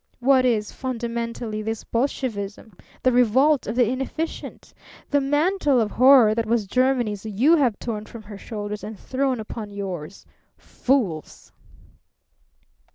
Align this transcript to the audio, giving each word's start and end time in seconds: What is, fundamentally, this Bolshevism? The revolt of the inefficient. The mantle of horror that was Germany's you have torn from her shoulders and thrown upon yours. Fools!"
What 0.19 0.45
is, 0.45 0.71
fundamentally, 0.71 1.61
this 1.61 1.83
Bolshevism? 1.83 2.73
The 3.03 3.11
revolt 3.11 3.67
of 3.67 3.75
the 3.75 3.87
inefficient. 3.87 4.73
The 5.11 5.21
mantle 5.21 5.79
of 5.79 5.91
horror 5.91 6.33
that 6.33 6.47
was 6.47 6.65
Germany's 6.65 7.23
you 7.23 7.55
have 7.57 7.77
torn 7.77 8.05
from 8.07 8.23
her 8.23 8.37
shoulders 8.39 8.83
and 8.83 8.97
thrown 8.97 9.39
upon 9.39 9.69
yours. 9.69 10.25
Fools!" 10.57 11.51